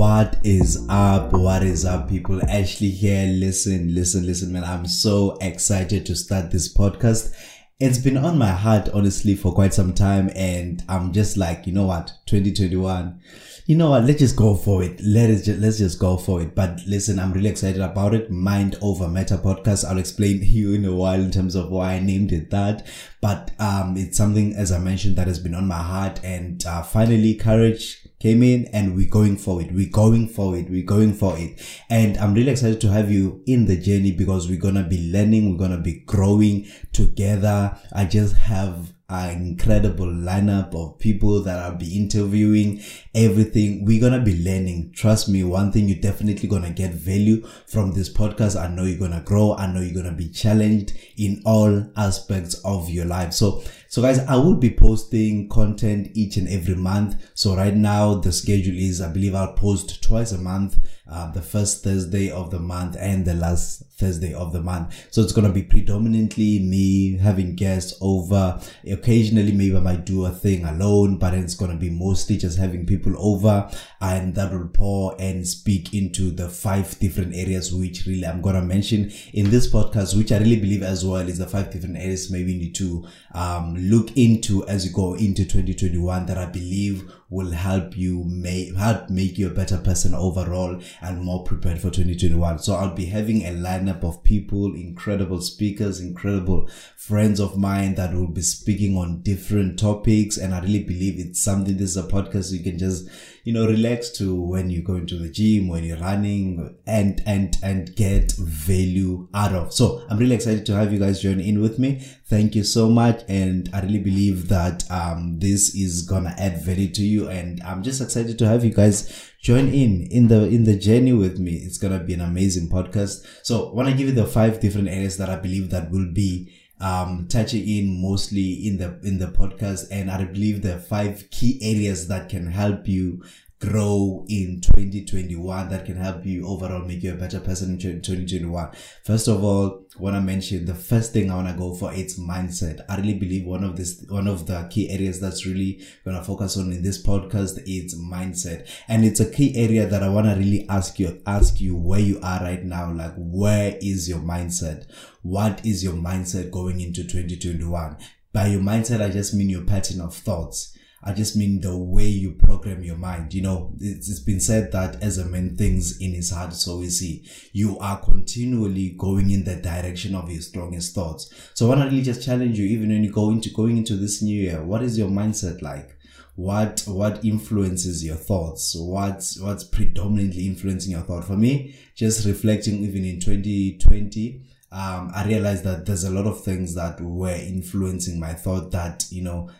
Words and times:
What 0.00 0.38
is 0.44 0.86
up? 0.88 1.34
What 1.34 1.62
is 1.62 1.84
up, 1.84 2.08
people? 2.08 2.40
Ashley 2.48 2.88
here. 2.88 3.26
Listen, 3.26 3.94
listen, 3.94 4.24
listen, 4.24 4.50
man. 4.50 4.64
I'm 4.64 4.86
so 4.86 5.36
excited 5.42 6.06
to 6.06 6.16
start 6.16 6.50
this 6.50 6.72
podcast. 6.72 7.34
It's 7.78 7.98
been 7.98 8.16
on 8.16 8.38
my 8.38 8.48
heart, 8.48 8.88
honestly, 8.94 9.36
for 9.36 9.52
quite 9.52 9.74
some 9.74 9.92
time. 9.92 10.30
And 10.34 10.82
I'm 10.88 11.12
just 11.12 11.36
like, 11.36 11.66
you 11.66 11.74
know 11.74 11.84
what? 11.84 12.14
2021. 12.24 13.20
You 13.66 13.76
know 13.76 13.90
what? 13.90 14.04
Let's 14.04 14.20
just 14.20 14.36
go 14.36 14.54
for 14.54 14.82
it. 14.82 14.98
Let 15.02 15.28
us 15.28 15.44
just, 15.44 15.60
let's 15.60 15.76
just 15.76 15.98
go 15.98 16.16
for 16.16 16.40
it. 16.40 16.54
But 16.54 16.80
listen, 16.86 17.18
I'm 17.18 17.34
really 17.34 17.50
excited 17.50 17.82
about 17.82 18.14
it. 18.14 18.30
Mind 18.30 18.78
over 18.80 19.06
matter 19.06 19.36
podcast. 19.36 19.84
I'll 19.84 19.98
explain 19.98 20.40
to 20.40 20.46
you 20.46 20.72
in 20.72 20.86
a 20.86 20.94
while 20.94 21.20
in 21.20 21.30
terms 21.30 21.54
of 21.54 21.68
why 21.68 21.92
I 21.92 22.00
named 22.00 22.32
it 22.32 22.48
that. 22.48 22.86
But, 23.20 23.50
um, 23.58 23.98
it's 23.98 24.16
something, 24.16 24.54
as 24.54 24.72
I 24.72 24.78
mentioned, 24.78 25.16
that 25.16 25.26
has 25.26 25.38
been 25.38 25.54
on 25.54 25.68
my 25.68 25.82
heart. 25.82 26.20
And, 26.24 26.64
uh, 26.64 26.82
finally, 26.82 27.34
courage 27.34 27.99
came 28.20 28.42
in 28.42 28.66
and 28.66 28.94
we're 28.94 29.08
going 29.08 29.36
for 29.36 29.60
it. 29.60 29.72
We're 29.72 29.90
going 29.90 30.28
for 30.28 30.56
it. 30.56 30.70
We're 30.70 30.84
going 30.84 31.14
for 31.14 31.36
it. 31.36 31.60
And 31.88 32.16
I'm 32.18 32.34
really 32.34 32.52
excited 32.52 32.80
to 32.82 32.92
have 32.92 33.10
you 33.10 33.42
in 33.46 33.66
the 33.66 33.76
journey 33.76 34.12
because 34.12 34.48
we're 34.48 34.60
going 34.60 34.74
to 34.74 34.84
be 34.84 35.10
learning. 35.10 35.50
We're 35.50 35.58
going 35.58 35.76
to 35.76 35.82
be 35.82 36.00
growing 36.00 36.68
together. 36.92 37.76
I 37.92 38.04
just 38.04 38.36
have 38.36 38.92
an 39.10 39.42
incredible 39.42 40.06
lineup 40.06 40.74
of 40.74 40.98
people 40.98 41.42
that 41.42 41.58
I'll 41.58 41.74
be 41.74 41.96
interviewing, 41.96 42.80
everything. 43.14 43.84
We're 43.84 44.00
going 44.00 44.12
to 44.12 44.20
be 44.20 44.44
learning. 44.44 44.92
Trust 44.94 45.28
me, 45.28 45.42
one 45.42 45.72
thing 45.72 45.88
you're 45.88 46.00
definitely 46.00 46.48
going 46.48 46.62
to 46.62 46.70
get 46.70 46.92
value 46.92 47.44
from 47.66 47.92
this 47.92 48.12
podcast. 48.12 48.60
I 48.60 48.68
know 48.68 48.84
you're 48.84 48.98
going 48.98 49.10
to 49.10 49.20
grow. 49.20 49.56
I 49.56 49.66
know 49.66 49.80
you're 49.80 49.94
going 49.94 50.06
to 50.06 50.12
be 50.12 50.28
challenged 50.28 50.92
in 51.16 51.42
all 51.44 51.90
aspects 51.96 52.54
of 52.64 52.88
your 52.88 53.06
life. 53.06 53.32
So, 53.32 53.62
so 53.90 54.02
guys, 54.02 54.20
I 54.20 54.36
will 54.36 54.54
be 54.54 54.70
posting 54.70 55.48
content 55.48 56.12
each 56.14 56.36
and 56.36 56.48
every 56.48 56.76
month. 56.76 57.28
So 57.34 57.56
right 57.56 57.74
now 57.74 58.14
the 58.14 58.30
schedule 58.30 58.76
is, 58.76 59.00
I 59.00 59.08
believe 59.08 59.34
I'll 59.34 59.54
post 59.54 60.00
twice 60.00 60.30
a 60.30 60.38
month, 60.38 60.78
uh, 61.10 61.32
the 61.32 61.42
first 61.42 61.82
Thursday 61.82 62.30
of 62.30 62.52
the 62.52 62.60
month 62.60 62.96
and 63.00 63.24
the 63.24 63.34
last 63.34 63.82
Thursday 63.98 64.32
of 64.32 64.52
the 64.52 64.62
month. 64.62 65.08
So 65.10 65.22
it's 65.22 65.32
going 65.32 65.48
to 65.48 65.52
be 65.52 65.64
predominantly 65.64 66.60
me 66.60 67.18
having 67.18 67.56
guests 67.56 67.98
over. 68.00 68.60
Occasionally, 68.88 69.50
maybe 69.50 69.76
I 69.76 69.80
might 69.80 70.06
do 70.06 70.24
a 70.24 70.30
thing 70.30 70.64
alone, 70.64 71.18
but 71.18 71.34
it's 71.34 71.56
going 71.56 71.72
to 71.72 71.76
be 71.76 71.90
mostly 71.90 72.36
just 72.36 72.58
having 72.58 72.86
people 72.86 73.14
over 73.18 73.68
and 74.00 74.36
that 74.36 74.52
will 74.52 74.68
pour 74.68 75.16
and 75.18 75.46
speak 75.46 75.92
into 75.94 76.30
the 76.30 76.48
five 76.48 76.96
different 77.00 77.34
areas, 77.34 77.74
which 77.74 78.06
really 78.06 78.24
I'm 78.24 78.40
going 78.40 78.54
to 78.54 78.62
mention 78.62 79.10
in 79.32 79.50
this 79.50 79.68
podcast, 79.68 80.16
which 80.16 80.30
I 80.30 80.38
really 80.38 80.60
believe 80.60 80.84
as 80.84 81.04
well 81.04 81.28
is 81.28 81.38
the 81.38 81.46
five 81.48 81.72
different 81.72 81.96
areas 81.96 82.30
maybe 82.30 82.56
need 82.56 82.76
to, 82.76 83.04
um, 83.34 83.79
look 83.80 84.16
into 84.16 84.66
as 84.66 84.86
you 84.86 84.92
go 84.92 85.14
into 85.14 85.44
2021 85.44 86.26
that 86.26 86.38
I 86.38 86.46
believe 86.46 87.10
will 87.30 87.52
help 87.52 87.96
you 87.96 88.24
make 88.24 88.74
help 88.76 89.08
make 89.08 89.38
you 89.38 89.46
a 89.46 89.54
better 89.54 89.78
person 89.78 90.14
overall 90.14 90.80
and 91.00 91.22
more 91.22 91.44
prepared 91.44 91.78
for 91.78 91.90
2021 91.90 92.58
so 92.58 92.74
i'll 92.74 92.94
be 92.94 93.06
having 93.06 93.42
a 93.42 93.50
lineup 93.50 94.02
of 94.04 94.22
people 94.24 94.74
incredible 94.74 95.40
speakers 95.40 96.00
incredible 96.00 96.68
friends 97.00 97.40
of 97.40 97.56
mine 97.56 97.94
that 97.94 98.14
will 98.14 98.28
be 98.28 98.42
speaking 98.42 98.96
on 98.96 99.22
different 99.22 99.78
topics. 99.78 100.36
And 100.36 100.54
i 100.54 100.60
really 100.60 100.84
believe 100.84 101.18
it's 101.18 101.42
something 101.42 101.76
this 101.76 101.90
is 101.90 101.96
a 101.96 102.02
podcast 102.02 102.52
you 102.52 102.62
can 102.62 102.78
just 102.78 103.08
you 103.42 103.54
know 103.54 103.66
relax 103.66 104.10
to 104.10 104.34
when 104.34 104.68
you're 104.68 104.84
going 104.84 105.06
to 105.06 105.16
the 105.16 105.30
gym 105.30 105.68
when 105.68 105.82
you're 105.82 105.96
running 105.96 106.78
and 106.86 107.22
and 107.26 107.56
and 107.62 107.96
get 107.96 108.32
value 108.38 109.28
out 109.34 109.54
of. 109.54 109.72
So 109.72 110.04
i'm 110.08 110.18
really 110.18 110.34
excited 110.34 110.66
to 110.66 110.74
have 110.74 110.92
you 110.92 110.98
guys 110.98 111.22
join 111.22 111.40
in 111.40 111.60
with 111.60 111.78
me. 111.78 112.06
Thank 112.26 112.54
you 112.54 112.64
so 112.64 112.88
much. 112.88 113.22
And 113.28 113.68
i 113.72 113.80
really 113.80 113.98
believe 113.98 114.48
that 114.48 114.88
um 114.90 115.38
this 115.40 115.74
is 115.74 116.02
gonna 116.02 116.34
add 116.38 116.62
value 116.62 116.92
to 116.92 117.02
you 117.02 117.19
and 117.28 117.62
i'm 117.62 117.82
just 117.82 118.00
excited 118.00 118.38
to 118.38 118.46
have 118.46 118.64
you 118.64 118.72
guys 118.72 119.30
join 119.40 119.68
in 119.68 120.06
in 120.10 120.28
the 120.28 120.46
in 120.48 120.64
the 120.64 120.76
journey 120.76 121.12
with 121.12 121.38
me. 121.38 121.52
It's 121.52 121.78
gonna 121.78 121.98
be 121.98 122.14
an 122.14 122.20
amazing 122.20 122.68
podcast. 122.68 123.24
So 123.42 123.70
I 123.70 123.74
want 123.74 123.88
to 123.88 123.94
give 123.94 124.08
you 124.08 124.14
the 124.14 124.26
five 124.26 124.60
different 124.60 124.88
areas 124.88 125.16
that 125.16 125.30
i 125.30 125.36
believe 125.36 125.70
that 125.70 125.90
will 125.90 126.10
be 126.12 126.52
um, 126.80 127.26
touching 127.28 127.68
in 127.68 128.00
mostly 128.00 128.66
in 128.66 128.78
the 128.78 128.98
in 129.02 129.18
the 129.18 129.26
podcast 129.26 129.86
and 129.90 130.10
i 130.10 130.24
believe 130.24 130.62
the 130.62 130.78
five 130.78 131.28
key 131.30 131.58
areas 131.62 132.08
that 132.08 132.30
can 132.30 132.46
help 132.46 132.88
you 132.88 133.22
grow 133.60 134.24
in 134.28 134.60
2021 134.60 135.68
that 135.68 135.84
can 135.84 135.96
help 135.96 136.24
you 136.24 136.46
overall 136.46 136.84
make 136.84 137.02
you 137.02 137.12
a 137.12 137.16
better 137.16 137.40
person 137.40 137.72
in 137.72 137.78
2021 137.78 138.70
first 139.04 139.28
of 139.28 139.44
all 139.44 139.84
want 139.98 140.16
to 140.16 140.20
mention 140.20 140.64
the 140.64 140.74
first 140.74 141.12
thing 141.12 141.30
i 141.30 141.34
want 141.34 141.46
to 141.46 141.54
go 141.54 141.74
for 141.74 141.92
it's 141.92 142.18
mindset. 142.18 142.84
I 142.88 142.96
really 142.96 143.14
believe 143.14 143.46
one 143.46 143.64
of 143.64 143.76
this 143.76 144.04
one 144.08 144.26
of 144.26 144.46
the 144.46 144.66
key 144.70 144.90
areas 144.90 145.20
that's 145.20 145.46
really 145.46 145.84
going 146.04 146.16
to 146.16 146.22
focus 146.22 146.56
on 146.56 146.72
in 146.72 146.82
this 146.82 147.04
podcast 147.04 147.62
is 147.66 147.98
mindset. 147.98 148.68
And 148.88 149.04
it's 149.04 149.20
a 149.20 149.30
key 149.30 149.56
area 149.56 149.86
that 149.86 150.02
i 150.02 150.08
want 150.08 150.26
to 150.26 150.34
really 150.34 150.66
ask 150.68 150.98
you 150.98 151.20
ask 151.26 151.60
you 151.60 151.76
where 151.76 152.00
you 152.00 152.20
are 152.22 152.40
right 152.40 152.64
now 152.64 152.92
like 152.92 153.14
where 153.16 153.76
is 153.80 154.08
your 154.08 154.20
mindset? 154.20 154.90
What 155.22 155.64
is 155.64 155.84
your 155.84 155.94
mindset 155.94 156.50
going 156.50 156.80
into 156.80 157.02
2021 157.02 157.98
by 158.32 158.46
your 158.46 158.60
mindset 158.60 159.00
i 159.02 159.10
just 159.10 159.34
mean 159.34 159.50
your 159.50 159.64
pattern 159.64 160.00
of 160.00 160.14
thoughts 160.14 160.76
I 161.02 161.14
just 161.14 161.34
mean 161.34 161.60
the 161.60 161.76
way 161.76 162.06
you 162.06 162.32
program 162.32 162.82
your 162.82 162.96
mind. 162.96 163.32
You 163.32 163.42
know, 163.42 163.72
it's 163.80 164.20
been 164.20 164.40
said 164.40 164.70
that 164.72 165.02
as 165.02 165.16
a 165.16 165.24
man 165.24 165.56
thinks 165.56 165.96
in 165.98 166.12
his 166.12 166.30
heart, 166.30 166.52
so 166.52 166.82
is 166.82 167.00
he. 167.00 167.26
You 167.52 167.78
are 167.78 167.98
continually 168.00 168.90
going 168.98 169.30
in 169.30 169.44
the 169.44 169.56
direction 169.56 170.14
of 170.14 170.30
your 170.30 170.42
strongest 170.42 170.94
thoughts. 170.94 171.32
So 171.54 171.66
I 171.66 171.68
want 171.70 171.80
to 171.82 171.86
really 171.86 172.02
just 172.02 172.24
challenge 172.24 172.58
you, 172.58 172.66
even 172.66 172.90
when 172.90 173.02
you 173.02 173.10
go 173.10 173.30
into 173.30 173.50
going 173.50 173.78
into 173.78 173.96
this 173.96 174.20
new 174.20 174.38
year, 174.38 174.62
what 174.62 174.82
is 174.82 174.98
your 174.98 175.08
mindset 175.08 175.62
like? 175.62 175.96
What 176.36 176.84
what 176.86 177.24
influences 177.24 178.04
your 178.04 178.16
thoughts? 178.16 178.74
What's 178.78 179.38
what's 179.40 179.64
predominantly 179.64 180.46
influencing 180.46 180.92
your 180.92 181.02
thought? 181.02 181.24
For 181.24 181.36
me, 181.36 181.74
just 181.94 182.26
reflecting 182.26 182.84
even 182.84 183.04
in 183.04 183.20
2020, 183.20 184.42
um, 184.72 185.10
I 185.14 185.26
realized 185.26 185.64
that 185.64 185.84
there's 185.84 186.04
a 186.04 186.10
lot 186.10 186.26
of 186.26 186.44
things 186.44 186.74
that 186.76 187.00
were 187.00 187.34
influencing 187.34 188.20
my 188.20 188.34
thought 188.34 188.70
that, 188.70 189.04
you 189.10 189.22
know, 189.22 189.50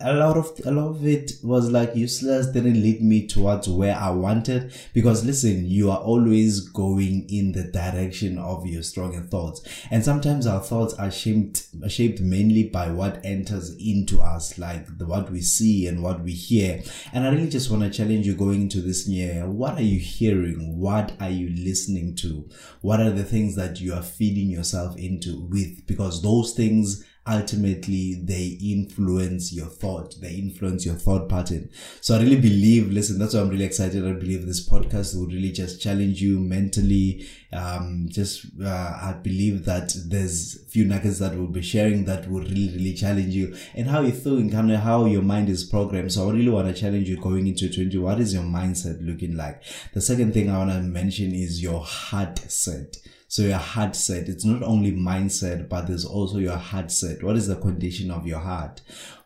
a 0.00 0.14
lot 0.14 0.36
of 0.36 0.58
a 0.64 0.70
lot 0.70 0.88
of 0.88 1.06
it 1.06 1.32
was 1.42 1.70
like 1.70 1.94
useless 1.94 2.46
didn't 2.46 2.82
lead 2.82 3.02
me 3.02 3.26
towards 3.26 3.68
where 3.68 3.96
i 3.96 4.10
wanted. 4.10 4.72
Because 4.94 5.24
listen 5.24 5.66
you 5.66 5.90
are 5.90 5.98
always 5.98 6.60
going 6.68 7.28
in 7.28 7.52
the 7.52 7.64
direction 7.64 8.38
of 8.38 8.66
your 8.66 8.82
stronger 8.82 9.20
thoughts. 9.20 9.62
And 9.90 10.04
sometimes 10.04 10.46
our 10.46 10.60
thoughts 10.60 10.94
are 10.94 11.10
shaped 11.10 11.68
shaped 11.88 12.20
mainly 12.20 12.64
by 12.64 12.90
what 12.90 13.20
enters 13.24 13.76
into 13.76 14.20
us 14.20 14.58
like 14.58 14.98
the, 14.98 15.06
what 15.06 15.30
we 15.30 15.42
see 15.42 15.86
and 15.86 16.02
what 16.02 16.22
we 16.22 16.32
hear. 16.32 16.82
And 17.12 17.26
i 17.26 17.30
really 17.30 17.48
just 17.48 17.70
want 17.70 17.82
to 17.82 17.90
challenge 17.90 18.26
you 18.26 18.34
going 18.34 18.62
into 18.62 18.80
this 18.80 19.06
year 19.06 19.46
what 19.46 19.74
are 19.74 19.82
you 19.82 19.98
hearing? 19.98 20.78
What 20.78 21.12
are 21.20 21.30
you 21.30 21.50
listening 21.50 22.14
to? 22.16 22.48
What 22.80 23.00
are 23.00 23.10
the 23.10 23.24
things 23.24 23.56
that 23.56 23.80
you 23.80 23.94
are 23.94 24.02
feeding 24.02 24.48
yourself 24.48 24.96
into 24.96 25.46
with? 25.50 25.86
Because 25.86 26.22
those 26.22 26.52
things 26.54 27.04
ultimately 27.26 28.14
they 28.14 28.58
influence 28.62 29.52
your 29.52 29.66
thought 29.66 30.14
they 30.22 30.32
influence 30.34 30.86
your 30.86 30.94
thought 30.94 31.28
pattern. 31.28 31.68
So 32.00 32.16
i 32.16 32.20
really 32.20 32.40
believe 32.40 32.90
listen 32.90 33.18
that's 33.18 33.34
why 33.34 33.40
i'm 33.40 33.50
really 33.50 33.64
excited. 33.64 34.06
I 34.06 34.12
believe 34.12 34.46
this 34.46 34.66
podcast 34.66 35.14
will 35.14 35.26
really 35.26 35.52
just 35.52 35.82
challenge 35.82 36.22
you 36.22 36.38
mentally. 36.40 37.28
Um 37.52 38.06
just 38.08 38.46
uh, 38.62 38.98
i 39.02 39.12
believe 39.22 39.64
that 39.66 39.92
there's 40.06 40.64
few 40.70 40.84
nuggets 40.84 41.18
that 41.18 41.34
we'll 41.34 41.48
be 41.48 41.62
sharing 41.62 42.06
that 42.06 42.30
will 42.30 42.42
really 42.42 42.72
really 42.74 42.94
challenge 42.94 43.34
you. 43.34 43.54
And 43.74 43.88
how 43.88 44.00
you 44.00 44.12
think 44.12 44.54
and 44.54 44.70
how 44.72 45.04
your 45.04 45.22
mind 45.22 45.50
is 45.50 45.64
programmed. 45.64 46.12
So 46.12 46.28
i 46.28 46.32
really 46.32 46.48
want 46.48 46.74
to 46.74 46.80
challenge 46.80 47.08
you 47.08 47.20
going 47.20 47.46
into 47.46 47.68
20 47.68 47.98
what 47.98 48.18
is 48.18 48.32
your 48.32 48.44
mindset 48.44 49.06
looking 49.06 49.36
like? 49.36 49.62
The 49.92 50.00
second 50.00 50.32
thing 50.32 50.48
i 50.48 50.56
want 50.56 50.70
to 50.70 50.80
mention 50.80 51.34
is 51.34 51.62
your 51.62 51.84
heart 51.84 52.38
set 52.50 52.96
so 53.30 53.42
your 53.42 53.58
heart 53.58 53.94
set, 53.94 54.28
it's 54.28 54.44
not 54.44 54.64
only 54.64 54.90
mindset, 54.90 55.68
but 55.68 55.86
there's 55.86 56.04
also 56.04 56.38
your 56.38 56.56
heart 56.56 56.90
set. 56.90 57.22
What 57.22 57.36
is 57.36 57.46
the 57.46 57.54
condition 57.54 58.10
of 58.10 58.26
your 58.26 58.40
heart? 58.40 58.80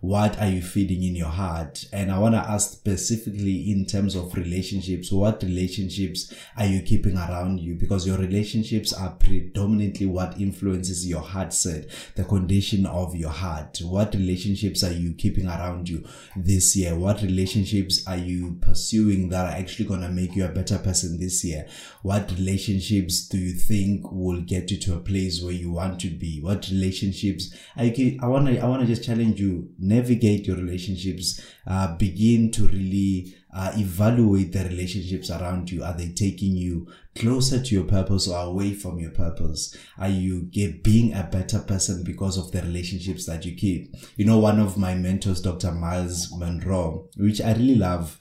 What 0.05 0.39
are 0.39 0.49
you 0.49 0.61
feeding 0.61 1.03
in 1.03 1.17
your 1.17 1.31
heart? 1.31 1.87
And 1.91 2.13
I 2.13 2.19
want 2.19 2.35
to 2.35 2.39
ask 2.39 2.73
specifically 2.73 3.73
in 3.73 3.87
terms 3.87 4.15
of 4.15 4.35
relationships, 4.35 5.11
what 5.11 5.43
relationships 5.43 6.31
are 6.59 6.67
you 6.67 6.83
keeping 6.83 7.17
around 7.17 7.61
you? 7.61 7.75
Because 7.75 8.07
your 8.07 8.19
relationships 8.19 8.93
are 8.93 9.13
predominantly 9.13 10.05
what 10.05 10.39
influences 10.39 11.09
your 11.09 11.23
heart 11.23 11.55
set, 11.55 11.87
the 12.17 12.25
condition 12.25 12.85
of 12.85 13.17
your 13.17 13.31
heart. 13.31 13.79
What 13.83 14.13
relationships 14.13 14.85
are 14.85 14.93
you 14.93 15.15
keeping 15.15 15.47
around 15.47 15.89
you 15.89 16.07
this 16.37 16.77
year? 16.77 16.95
What 16.97 17.23
relationships 17.23 18.07
are 18.07 18.19
you 18.19 18.59
pursuing 18.61 19.31
that 19.31 19.47
are 19.47 19.59
actually 19.59 19.87
going 19.87 20.03
to 20.03 20.11
make 20.11 20.37
you 20.37 20.45
a 20.45 20.49
better 20.49 20.77
person 20.77 21.19
this 21.19 21.43
year? 21.43 21.67
What 22.03 22.31
relationships 22.33 23.27
do 23.27 23.39
you 23.39 23.55
think 23.55 24.13
will 24.13 24.43
get 24.43 24.71
you 24.71 24.77
to 24.81 24.97
a 24.97 25.01
place 25.01 25.43
where 25.43 25.55
you 25.55 25.73
want 25.73 25.99
to 26.01 26.11
be? 26.11 26.43
What 26.43 26.69
relationships? 26.69 27.55
I, 27.75 28.19
I 28.23 28.27
want 28.27 28.49
to, 28.49 28.59
I 28.59 28.67
want 28.67 28.83
to 28.83 28.87
just 28.87 29.03
challenge 29.05 29.41
you, 29.41 29.71
navigate 29.95 30.47
your 30.47 30.57
relationships, 30.57 31.41
uh, 31.67 31.97
begin 31.97 32.51
to 32.53 32.69
really, 32.69 33.35
uh, 33.55 33.73
evaluate 33.77 34.53
the 34.53 34.65
relationships 34.65 35.31
around 35.31 35.71
you. 35.71 35.85
Are 35.85 35.97
they 35.97 36.09
taking 36.09 36.57
you 36.57 36.89
closer 37.15 37.63
to 37.63 37.75
your 37.75 37.85
purpose 37.85 38.27
or 38.29 38.39
away 38.47 38.75
from 38.75 38.99
your 38.99 39.13
purpose? 39.13 39.77
Are 39.97 40.09
you 40.09 40.43
being 40.83 41.13
a 41.15 41.29
better 41.31 41.61
person 41.61 42.03
because 42.03 42.37
of 42.37 42.51
the 42.51 42.63
relationships 42.63 43.27
that 43.27 43.45
you 43.45 43.55
keep? 43.55 43.95
You 44.17 44.27
know, 44.27 44.39
one 44.39 44.59
of 44.59 44.77
my 44.77 44.95
mentors, 44.95 45.41
Dr. 45.41 45.73
Myles 45.73 46.33
Munroe, 46.37 47.09
which 47.17 47.41
I 47.41 47.53
really 47.53 47.77
love, 47.77 48.19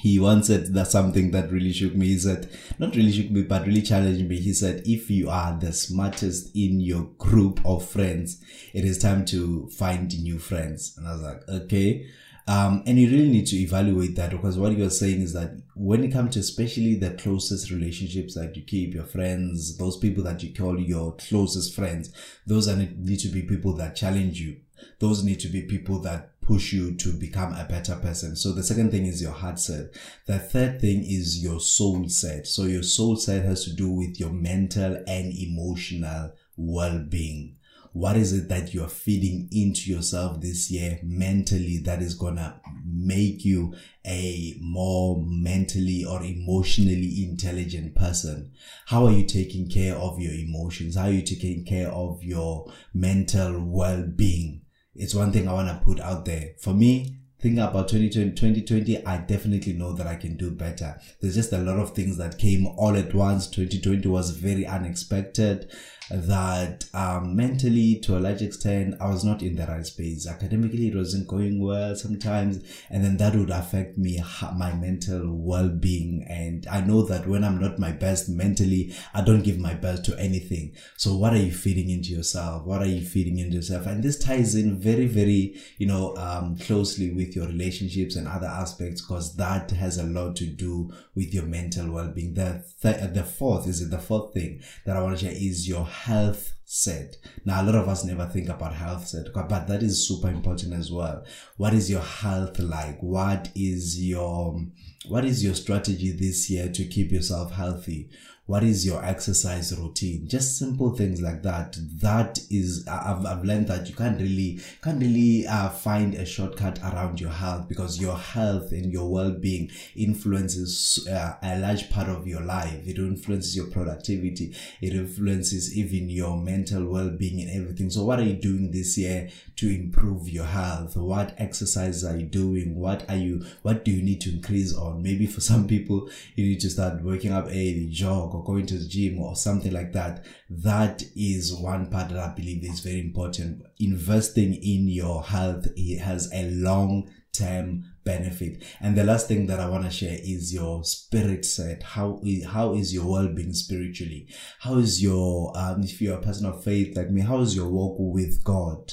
he 0.00 0.18
once 0.18 0.46
said 0.46 0.72
that 0.74 0.88
something 0.88 1.30
that 1.32 1.50
really 1.50 1.72
shook 1.72 1.94
me. 1.94 2.06
He 2.06 2.18
said, 2.18 2.48
not 2.78 2.94
really 2.94 3.12
shook 3.12 3.30
me, 3.30 3.42
but 3.42 3.66
really 3.66 3.82
challenged 3.82 4.28
me. 4.28 4.40
He 4.40 4.52
said, 4.52 4.82
if 4.84 5.10
you 5.10 5.28
are 5.28 5.58
the 5.58 5.72
smartest 5.72 6.54
in 6.56 6.80
your 6.80 7.04
group 7.18 7.60
of 7.64 7.84
friends, 7.84 8.42
it 8.72 8.84
is 8.84 8.98
time 8.98 9.24
to 9.26 9.68
find 9.70 10.16
new 10.22 10.38
friends. 10.38 10.94
And 10.96 11.08
I 11.08 11.12
was 11.12 11.22
like, 11.22 11.48
okay. 11.48 12.06
Um, 12.46 12.82
and 12.86 12.98
you 12.98 13.10
really 13.10 13.28
need 13.28 13.46
to 13.48 13.56
evaluate 13.56 14.16
that 14.16 14.30
because 14.30 14.56
what 14.56 14.72
you're 14.72 14.88
saying 14.88 15.20
is 15.20 15.34
that 15.34 15.60
when 15.74 16.02
it 16.02 16.12
comes 16.12 16.32
to 16.32 16.40
especially 16.40 16.94
the 16.94 17.10
closest 17.10 17.70
relationships 17.70 18.34
that 18.36 18.56
you 18.56 18.62
keep, 18.62 18.94
your 18.94 19.04
friends, 19.04 19.76
those 19.76 19.98
people 19.98 20.24
that 20.24 20.42
you 20.42 20.54
call 20.54 20.80
your 20.80 21.14
closest 21.16 21.74
friends, 21.74 22.10
those 22.46 22.66
are 22.66 22.76
need 22.76 23.18
to 23.18 23.28
be 23.28 23.42
people 23.42 23.74
that 23.74 23.96
challenge 23.96 24.40
you. 24.40 24.56
Those 24.98 25.24
need 25.24 25.40
to 25.40 25.48
be 25.48 25.62
people 25.62 25.98
that 26.00 26.37
push 26.48 26.72
you 26.72 26.94
to 26.94 27.12
become 27.12 27.52
a 27.52 27.66
better 27.68 27.94
person. 27.96 28.34
So 28.34 28.52
the 28.52 28.62
second 28.62 28.90
thing 28.90 29.04
is 29.04 29.20
your 29.20 29.32
heart 29.32 29.58
set. 29.58 29.90
The 30.26 30.38
third 30.38 30.80
thing 30.80 31.04
is 31.04 31.42
your 31.42 31.60
soul 31.60 32.08
set. 32.08 32.46
So 32.46 32.64
your 32.64 32.82
soul 32.82 33.16
set 33.16 33.44
has 33.44 33.64
to 33.64 33.72
do 33.74 33.90
with 33.90 34.18
your 34.18 34.32
mental 34.32 34.96
and 35.06 35.32
emotional 35.38 36.32
well-being 36.56 37.58
what 37.92 38.16
is 38.16 38.32
it 38.32 38.48
that 38.48 38.74
you're 38.74 38.88
feeding 38.88 39.48
into 39.50 39.90
yourself 39.90 40.40
this 40.40 40.70
year 40.70 41.00
mentally 41.02 41.78
that 41.78 42.02
is 42.02 42.14
gonna 42.14 42.60
make 42.84 43.44
you 43.44 43.74
a 44.06 44.54
more 44.60 45.22
mentally 45.26 46.04
or 46.04 46.22
emotionally 46.22 47.24
intelligent 47.24 47.94
person 47.94 48.52
how 48.86 49.06
are 49.06 49.12
you 49.12 49.24
taking 49.24 49.68
care 49.68 49.96
of 49.96 50.20
your 50.20 50.32
emotions 50.32 50.96
how 50.96 51.04
are 51.04 51.10
you 51.10 51.22
taking 51.22 51.64
care 51.64 51.90
of 51.90 52.22
your 52.22 52.70
mental 52.92 53.64
well-being 53.64 54.60
it's 54.98 55.14
one 55.14 55.32
thing 55.32 55.48
i 55.48 55.52
want 55.52 55.68
to 55.68 55.84
put 55.84 56.00
out 56.00 56.24
there. 56.24 56.50
For 56.58 56.74
me 56.74 57.17
thinking 57.40 57.60
about 57.60 57.88
2020, 57.88 58.32
2020, 58.32 59.06
I 59.06 59.18
definitely 59.18 59.72
know 59.72 59.92
that 59.92 60.06
I 60.06 60.16
can 60.16 60.36
do 60.36 60.50
better. 60.50 61.00
There's 61.20 61.36
just 61.36 61.52
a 61.52 61.58
lot 61.58 61.78
of 61.78 61.94
things 61.94 62.16
that 62.18 62.38
came 62.38 62.66
all 62.66 62.96
at 62.96 63.14
once. 63.14 63.46
2020 63.48 64.08
was 64.08 64.30
very 64.30 64.66
unexpected 64.66 65.70
that 66.10 66.84
um, 66.94 67.36
mentally, 67.36 68.00
to 68.00 68.16
a 68.16 68.20
large 68.20 68.40
extent, 68.40 68.94
I 69.00 69.08
was 69.08 69.24
not 69.24 69.42
in 69.42 69.56
the 69.56 69.66
right 69.66 69.84
space. 69.84 70.26
Academically, 70.26 70.88
it 70.88 70.94
wasn't 70.94 71.28
going 71.28 71.60
well 71.62 71.94
sometimes, 71.96 72.64
and 72.90 73.04
then 73.04 73.18
that 73.18 73.34
would 73.34 73.50
affect 73.50 73.98
me, 73.98 74.22
my 74.56 74.72
mental 74.72 75.34
well 75.34 75.68
being. 75.68 76.24
And 76.28 76.66
I 76.66 76.80
know 76.80 77.02
that 77.02 77.26
when 77.26 77.44
I'm 77.44 77.60
not 77.60 77.78
my 77.78 77.92
best 77.92 78.28
mentally, 78.28 78.94
I 79.12 79.20
don't 79.22 79.42
give 79.42 79.58
my 79.58 79.74
best 79.74 80.04
to 80.06 80.18
anything. 80.18 80.74
So, 80.96 81.14
what 81.14 81.34
are 81.34 81.38
you 81.38 81.52
feeding 81.52 81.90
into 81.90 82.10
yourself? 82.10 82.64
What 82.64 82.80
are 82.80 82.86
you 82.86 83.04
feeding 83.04 83.38
into 83.38 83.56
yourself? 83.56 83.86
And 83.86 84.02
this 84.02 84.18
ties 84.18 84.54
in 84.54 84.78
very, 84.78 85.06
very, 85.06 85.56
you 85.76 85.86
know, 85.86 86.16
um, 86.16 86.56
closely 86.56 87.12
with 87.12 87.27
your 87.34 87.46
relationships 87.46 88.16
and 88.16 88.28
other 88.28 88.46
aspects 88.46 89.00
because 89.00 89.36
that 89.36 89.70
has 89.72 89.98
a 89.98 90.04
lot 90.04 90.36
to 90.36 90.46
do 90.46 90.92
with 91.14 91.32
your 91.32 91.44
mental 91.44 91.90
well 91.92 92.08
being. 92.08 92.34
The, 92.34 92.64
th- 92.82 93.12
the 93.14 93.24
fourth 93.24 93.66
is 93.66 93.82
it 93.82 93.90
the 93.90 93.98
fourth 93.98 94.34
thing 94.34 94.62
that 94.84 94.96
I 94.96 95.02
want 95.02 95.18
to 95.18 95.24
share 95.24 95.34
is 95.34 95.68
your 95.68 95.86
health 95.86 96.52
set. 96.70 97.16
Now, 97.46 97.62
a 97.62 97.64
lot 97.64 97.76
of 97.76 97.88
us 97.88 98.04
never 98.04 98.26
think 98.26 98.50
about 98.50 98.74
health 98.74 99.06
set, 99.08 99.32
but 99.32 99.48
that 99.48 99.82
is 99.82 100.06
super 100.06 100.28
important 100.28 100.74
as 100.74 100.92
well. 100.92 101.24
What 101.56 101.72
is 101.72 101.90
your 101.90 102.02
health 102.02 102.58
like? 102.58 103.02
What 103.02 103.48
is 103.54 103.98
your, 103.98 104.60
what 105.08 105.24
is 105.24 105.42
your 105.42 105.54
strategy 105.54 106.12
this 106.12 106.50
year 106.50 106.68
to 106.68 106.84
keep 106.84 107.10
yourself 107.10 107.52
healthy? 107.52 108.10
what 108.48 108.64
is 108.64 108.86
your 108.86 109.04
exercise 109.04 109.78
routine 109.78 110.26
just 110.26 110.58
simple 110.58 110.96
things 110.96 111.20
like 111.20 111.42
that 111.42 111.76
that 112.00 112.38
is 112.50 112.88
i've, 112.88 113.24
I've 113.26 113.44
learned 113.44 113.68
that 113.68 113.90
you 113.90 113.94
can't 113.94 114.18
really 114.18 114.58
can't 114.82 115.02
really 115.02 115.46
uh, 115.46 115.68
find 115.68 116.14
a 116.14 116.24
shortcut 116.24 116.78
around 116.78 117.20
your 117.20 117.30
health 117.30 117.68
because 117.68 118.00
your 118.00 118.16
health 118.16 118.72
and 118.72 118.90
your 118.90 119.10
well-being 119.10 119.70
influences 119.94 121.06
uh, 121.12 121.34
a 121.42 121.58
large 121.58 121.90
part 121.90 122.08
of 122.08 122.26
your 122.26 122.40
life 122.40 122.88
it 122.88 122.96
influences 122.96 123.54
your 123.54 123.66
productivity 123.66 124.56
it 124.80 124.94
influences 124.94 125.76
even 125.76 126.08
your 126.08 126.38
mental 126.38 126.57
well-being 126.66 127.40
and 127.40 127.50
everything. 127.50 127.90
So 127.90 128.04
what 128.04 128.18
are 128.18 128.24
you 128.24 128.34
doing 128.34 128.70
this 128.70 128.96
year 128.98 129.28
to 129.56 129.68
improve 129.68 130.28
your 130.28 130.44
health? 130.44 130.96
What 130.96 131.34
exercises 131.38 132.04
are 132.04 132.16
you 132.16 132.26
doing? 132.26 132.74
What 132.74 133.08
are 133.08 133.16
you 133.16 133.44
what 133.62 133.84
do 133.84 133.90
you 133.90 134.02
need 134.02 134.20
to 134.22 134.30
increase 134.30 134.74
on? 134.74 135.02
Maybe 135.02 135.26
for 135.26 135.40
some 135.40 135.66
people 135.66 136.08
you 136.34 136.44
need 136.44 136.60
to 136.60 136.70
start 136.70 137.02
waking 137.02 137.32
up 137.32 137.46
early 137.46 137.88
jog 137.90 138.34
or 138.34 138.44
going 138.44 138.66
to 138.66 138.78
the 138.78 138.88
gym 138.88 139.18
or 139.18 139.36
something 139.36 139.72
like 139.72 139.92
that, 139.92 140.24
that 140.50 141.02
is 141.16 141.54
one 141.54 141.90
part 141.90 142.10
that 142.10 142.18
I 142.18 142.34
believe 142.34 142.64
is 142.64 142.80
very 142.80 143.00
important. 143.00 143.62
Investing 143.78 144.54
in 144.54 144.88
your 144.88 145.22
health 145.22 145.66
it 145.76 146.00
has 146.00 146.30
a 146.32 146.50
long 146.50 147.10
term 147.32 147.84
benefit. 148.08 148.64
And 148.80 148.96
the 148.96 149.04
last 149.04 149.28
thing 149.28 149.46
that 149.48 149.60
I 149.60 149.68
want 149.68 149.84
to 149.84 149.90
share 149.90 150.18
is 150.18 150.54
your 150.54 150.82
spirit 150.84 151.44
set. 151.44 151.82
How 151.82 152.20
is, 152.24 152.46
how 152.46 152.74
is 152.74 152.94
your 152.94 153.06
well-being 153.06 153.52
spiritually? 153.52 154.26
How 154.60 154.78
is 154.78 155.02
your, 155.02 155.52
um, 155.56 155.82
if 155.82 156.00
you're 156.00 156.18
a 156.18 156.22
person 156.22 156.46
of 156.46 156.64
faith 156.64 156.96
like 156.96 157.10
me, 157.10 157.20
how 157.20 157.40
is 157.40 157.54
your 157.54 157.68
walk 157.68 157.96
with 157.98 158.42
God? 158.42 158.92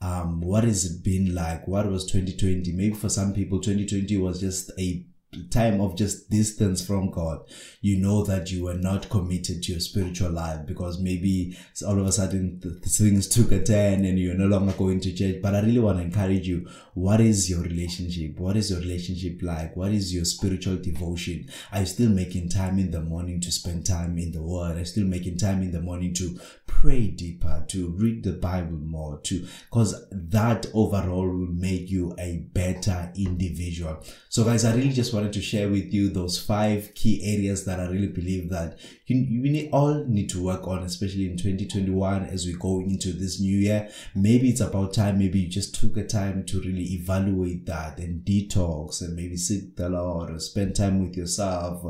Um, 0.00 0.40
what 0.40 0.64
has 0.64 0.84
it 0.84 1.04
been 1.04 1.34
like? 1.34 1.68
What 1.68 1.90
was 1.90 2.04
2020? 2.10 2.72
Maybe 2.72 2.94
for 2.94 3.08
some 3.08 3.32
people, 3.32 3.60
2020 3.60 4.16
was 4.16 4.40
just 4.40 4.72
a 4.78 5.06
time 5.50 5.80
of 5.80 5.94
just 5.96 6.30
distance 6.30 6.84
from 6.84 7.10
God, 7.10 7.40
you 7.80 7.98
know 7.98 8.24
that 8.24 8.50
you 8.50 8.64
were 8.64 8.74
not 8.74 9.08
committed 9.10 9.62
to 9.62 9.72
your 9.72 9.80
spiritual 9.80 10.30
life 10.30 10.66
because 10.66 11.00
maybe 11.00 11.56
all 11.86 11.98
of 11.98 12.06
a 12.06 12.12
sudden 12.12 12.60
things 12.82 13.28
took 13.28 13.52
a 13.52 13.62
turn 13.62 14.04
and 14.04 14.18
you're 14.18 14.34
no 14.34 14.46
longer 14.46 14.72
going 14.72 15.00
to 15.00 15.14
church. 15.14 15.36
But 15.42 15.54
I 15.54 15.60
really 15.60 15.80
want 15.80 15.98
to 15.98 16.04
encourage 16.04 16.48
you. 16.48 16.68
What 16.98 17.20
is 17.20 17.48
your 17.48 17.60
relationship? 17.60 18.40
What 18.40 18.56
is 18.56 18.72
your 18.72 18.80
relationship 18.80 19.38
like? 19.40 19.76
What 19.76 19.92
is 19.92 20.12
your 20.12 20.24
spiritual 20.24 20.78
devotion? 20.78 21.48
Are 21.72 21.78
you 21.80 21.86
still 21.86 22.10
making 22.10 22.48
time 22.48 22.80
in 22.80 22.90
the 22.90 23.00
morning 23.00 23.40
to 23.42 23.52
spend 23.52 23.86
time 23.86 24.18
in 24.18 24.32
the 24.32 24.42
word? 24.42 24.74
Are 24.74 24.80
you 24.80 24.84
still 24.84 25.06
making 25.06 25.38
time 25.38 25.62
in 25.62 25.70
the 25.70 25.80
morning 25.80 26.12
to 26.14 26.40
pray 26.80 27.08
deeper, 27.08 27.64
to 27.68 27.88
read 27.90 28.22
the 28.22 28.32
Bible 28.32 28.76
more, 28.76 29.18
to, 29.24 29.46
cause 29.70 30.06
that 30.12 30.66
overall 30.72 31.26
will 31.26 31.52
make 31.52 31.90
you 31.90 32.14
a 32.18 32.46
better 32.52 33.12
individual. 33.16 33.98
So 34.28 34.44
guys, 34.44 34.64
I 34.64 34.74
really 34.74 34.92
just 34.92 35.12
wanted 35.12 35.32
to 35.32 35.42
share 35.42 35.68
with 35.68 35.92
you 35.92 36.08
those 36.08 36.40
five 36.40 36.92
key 36.94 37.20
areas 37.34 37.64
that 37.64 37.80
I 37.80 37.86
really 37.88 38.08
believe 38.08 38.50
that 38.50 38.78
you, 39.06 39.16
you 39.16 39.50
need, 39.50 39.70
all 39.72 40.04
need 40.06 40.28
to 40.30 40.44
work 40.44 40.68
on, 40.68 40.84
especially 40.84 41.28
in 41.28 41.36
2021 41.36 42.24
as 42.24 42.46
we 42.46 42.52
go 42.52 42.80
into 42.80 43.12
this 43.12 43.40
new 43.40 43.56
year. 43.56 43.88
Maybe 44.14 44.50
it's 44.50 44.60
about 44.60 44.94
time, 44.94 45.18
maybe 45.18 45.40
you 45.40 45.48
just 45.48 45.74
took 45.74 45.96
a 45.96 46.04
time 46.04 46.44
to 46.44 46.60
really 46.60 46.87
evaluate 46.94 47.66
that 47.66 47.98
and 47.98 48.24
detox 48.24 49.00
and 49.00 49.14
maybe 49.14 49.36
seek 49.36 49.76
the 49.76 49.88
Lord 49.88 50.30
or 50.30 50.40
spend 50.40 50.76
time 50.76 51.04
with 51.04 51.16
yourself 51.16 51.84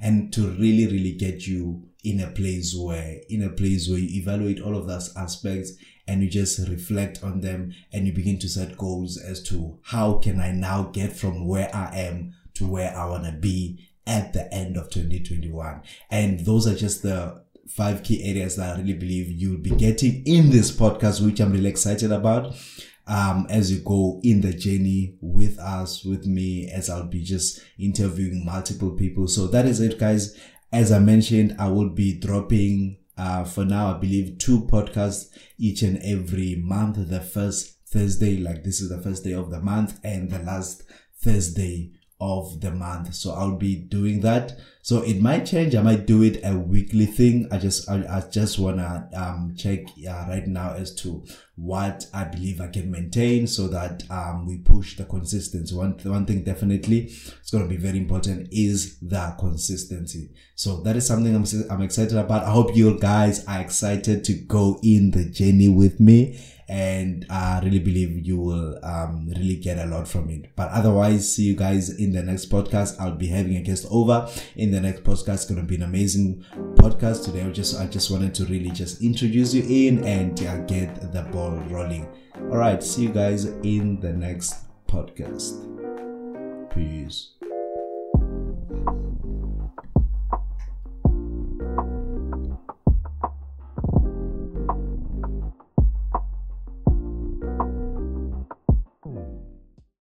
and 0.00 0.32
to 0.32 0.48
really, 0.52 0.86
really 0.86 1.12
get 1.12 1.46
you 1.46 1.84
in 2.04 2.20
a 2.20 2.30
place 2.30 2.74
where 2.76 3.18
in 3.28 3.42
a 3.42 3.50
place 3.50 3.88
where 3.88 3.98
you 3.98 4.20
evaluate 4.20 4.60
all 4.60 4.76
of 4.76 4.86
those 4.86 5.14
aspects 5.16 5.72
and 6.06 6.22
you 6.22 6.30
just 6.30 6.66
reflect 6.68 7.22
on 7.22 7.40
them 7.40 7.74
and 7.92 8.06
you 8.06 8.12
begin 8.12 8.38
to 8.38 8.48
set 8.48 8.78
goals 8.78 9.18
as 9.18 9.42
to 9.42 9.78
how 9.82 10.14
can 10.14 10.40
I 10.40 10.52
now 10.52 10.84
get 10.84 11.12
from 11.12 11.46
where 11.46 11.74
I 11.74 11.96
am 11.96 12.34
to 12.54 12.66
where 12.66 12.96
I 12.96 13.04
want 13.06 13.24
to 13.24 13.32
be 13.32 13.88
at 14.06 14.32
the 14.32 14.52
end 14.52 14.76
of 14.76 14.90
2021. 14.90 15.82
And 16.10 16.40
those 16.40 16.66
are 16.66 16.74
just 16.74 17.02
the 17.02 17.44
five 17.68 18.02
key 18.02 18.24
areas 18.24 18.56
that 18.56 18.74
I 18.74 18.80
really 18.80 18.94
believe 18.94 19.30
you'll 19.30 19.60
be 19.60 19.70
getting 19.70 20.24
in 20.24 20.50
this 20.50 20.72
podcast, 20.72 21.24
which 21.24 21.40
I'm 21.40 21.52
really 21.52 21.68
excited 21.68 22.10
about. 22.10 22.54
Um, 23.08 23.46
as 23.48 23.72
you 23.72 23.80
go 23.80 24.20
in 24.22 24.42
the 24.42 24.52
journey 24.52 25.16
with 25.22 25.58
us, 25.58 26.04
with 26.04 26.26
me, 26.26 26.70
as 26.70 26.90
I'll 26.90 27.06
be 27.06 27.22
just 27.22 27.60
interviewing 27.78 28.44
multiple 28.44 28.90
people. 28.90 29.28
So 29.28 29.46
that 29.46 29.64
is 29.64 29.80
it, 29.80 29.98
guys. 29.98 30.38
As 30.70 30.92
I 30.92 30.98
mentioned, 30.98 31.56
I 31.58 31.68
will 31.70 31.88
be 31.88 32.20
dropping, 32.20 32.98
uh, 33.16 33.44
for 33.44 33.64
now, 33.64 33.94
I 33.94 33.98
believe 33.98 34.36
two 34.36 34.60
podcasts 34.66 35.30
each 35.58 35.80
and 35.80 35.98
every 36.04 36.56
month. 36.56 37.08
The 37.08 37.20
first 37.20 37.78
Thursday, 37.86 38.36
like 38.36 38.64
this 38.64 38.82
is 38.82 38.90
the 38.90 39.00
first 39.00 39.24
day 39.24 39.32
of 39.32 39.50
the 39.50 39.62
month 39.62 39.98
and 40.04 40.30
the 40.30 40.40
last 40.40 40.82
Thursday 41.22 41.92
of 42.20 42.60
the 42.60 42.72
month. 42.72 43.14
So 43.14 43.32
I'll 43.32 43.56
be 43.56 43.76
doing 43.76 44.20
that. 44.20 44.58
So 44.82 45.02
it 45.02 45.22
might 45.22 45.46
change. 45.46 45.74
I 45.74 45.82
might 45.82 46.04
do 46.04 46.22
it 46.22 46.40
a 46.44 46.58
weekly 46.58 47.06
thing. 47.06 47.48
I 47.50 47.58
just, 47.58 47.88
I, 47.88 48.04
I 48.18 48.20
just 48.28 48.58
wanna, 48.58 49.08
um, 49.14 49.54
check 49.56 49.80
uh, 50.06 50.26
right 50.28 50.46
now 50.46 50.74
as 50.74 50.94
to 50.96 51.24
what 51.58 52.06
I 52.14 52.24
believe 52.24 52.60
I 52.60 52.68
can 52.68 52.90
maintain 52.90 53.46
so 53.46 53.66
that, 53.68 54.04
um, 54.10 54.46
we 54.46 54.58
push 54.58 54.96
the 54.96 55.04
consistency. 55.04 55.74
One, 55.74 55.98
one 56.04 56.24
thing 56.24 56.44
definitely 56.44 57.00
it's 57.00 57.50
going 57.50 57.64
to 57.64 57.68
be 57.68 57.76
very 57.76 57.98
important 57.98 58.48
is 58.52 58.98
the 59.00 59.34
consistency. 59.38 60.30
So 60.54 60.80
that 60.82 60.96
is 60.96 61.06
something 61.06 61.34
I'm, 61.34 61.44
I'm 61.70 61.82
excited 61.82 62.16
about. 62.16 62.44
I 62.44 62.50
hope 62.50 62.76
you 62.76 62.98
guys 62.98 63.44
are 63.46 63.60
excited 63.60 64.24
to 64.24 64.34
go 64.34 64.78
in 64.82 65.10
the 65.10 65.24
journey 65.24 65.68
with 65.68 65.98
me 65.98 66.38
and 66.68 67.24
I 67.30 67.60
really 67.60 67.78
believe 67.78 68.26
you 68.26 68.38
will 68.38 68.78
um, 68.84 69.26
really 69.28 69.56
get 69.56 69.78
a 69.78 69.86
lot 69.86 70.06
from 70.06 70.28
it. 70.28 70.54
But 70.54 70.70
otherwise, 70.70 71.34
see 71.34 71.44
you 71.44 71.56
guys 71.56 71.88
in 71.88 72.12
the 72.12 72.22
next 72.22 72.50
podcast. 72.50 73.00
I'll 73.00 73.14
be 73.14 73.28
having 73.28 73.56
a 73.56 73.62
guest 73.62 73.86
over 73.90 74.28
in 74.54 74.70
the 74.70 74.80
next 74.80 75.02
podcast. 75.02 75.34
It's 75.34 75.44
gonna 75.46 75.62
be 75.62 75.76
an 75.76 75.82
amazing 75.82 76.44
podcast 76.74 77.24
today. 77.24 77.42
I 77.42 77.50
just 77.50 77.80
I 77.80 77.86
just 77.86 78.10
wanted 78.10 78.34
to 78.34 78.44
really 78.44 78.70
just 78.70 79.02
introduce 79.02 79.54
you 79.54 79.64
in 79.66 80.04
and 80.04 80.38
uh, 80.44 80.58
get 80.66 81.12
the 81.12 81.22
ball 81.48 81.62
rolling. 81.70 82.06
All 82.50 82.58
right, 82.58 82.82
see 82.82 83.02
you 83.02 83.08
guys 83.08 83.46
in 83.62 84.00
the 84.00 84.12
next 84.12 84.54
podcast. 84.86 85.64
Peace. 86.74 87.30